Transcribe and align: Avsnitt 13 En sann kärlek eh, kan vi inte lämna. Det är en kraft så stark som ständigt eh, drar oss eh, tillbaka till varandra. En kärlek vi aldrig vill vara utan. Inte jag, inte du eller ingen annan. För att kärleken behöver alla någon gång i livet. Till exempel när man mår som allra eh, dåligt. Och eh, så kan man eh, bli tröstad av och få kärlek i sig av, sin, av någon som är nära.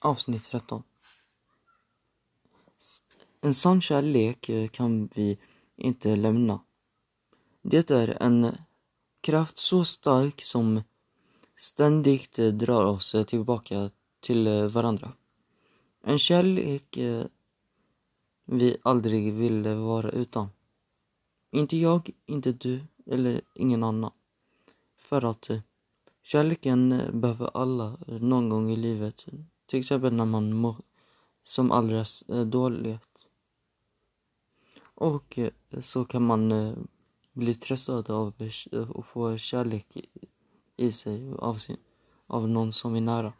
Avsnitt 0.00 0.44
13 0.44 0.82
En 3.40 3.54
sann 3.54 3.80
kärlek 3.80 4.48
eh, 4.48 4.68
kan 4.68 5.08
vi 5.14 5.38
inte 5.76 6.16
lämna. 6.16 6.60
Det 7.62 7.90
är 7.90 8.22
en 8.22 8.56
kraft 9.20 9.58
så 9.58 9.84
stark 9.84 10.42
som 10.42 10.82
ständigt 11.54 12.38
eh, 12.38 12.48
drar 12.48 12.84
oss 12.84 13.14
eh, 13.14 13.24
tillbaka 13.24 13.90
till 14.20 14.68
varandra. 14.68 15.12
En 16.02 16.18
kärlek 16.18 16.98
vi 18.44 18.76
aldrig 18.82 19.32
vill 19.34 19.68
vara 19.68 20.10
utan. 20.10 20.48
Inte 21.50 21.76
jag, 21.76 22.10
inte 22.26 22.52
du 22.52 22.80
eller 23.06 23.40
ingen 23.54 23.84
annan. 23.84 24.12
För 24.96 25.24
att 25.24 25.50
kärleken 26.22 27.10
behöver 27.12 27.50
alla 27.54 27.98
någon 28.06 28.48
gång 28.48 28.70
i 28.70 28.76
livet. 28.76 29.26
Till 29.68 29.78
exempel 29.78 30.12
när 30.12 30.24
man 30.24 30.52
mår 30.52 30.76
som 31.42 31.70
allra 31.72 32.04
eh, 32.28 32.40
dåligt. 32.40 33.26
Och 34.80 35.38
eh, 35.38 35.50
så 35.80 36.04
kan 36.04 36.22
man 36.26 36.52
eh, 36.52 36.74
bli 37.32 37.54
tröstad 37.54 38.12
av 38.14 38.32
och 38.88 39.06
få 39.06 39.36
kärlek 39.36 39.86
i 40.76 40.92
sig 40.92 41.32
av, 41.38 41.54
sin, 41.54 41.76
av 42.26 42.48
någon 42.48 42.72
som 42.72 42.94
är 42.94 43.00
nära. 43.00 43.32